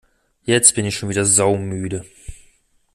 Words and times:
Jetzt 0.41 0.73
bin 0.73 0.85
ich 0.85 0.95
schon 0.97 1.09
wieder 1.09 1.25
saumüde! 1.25 2.03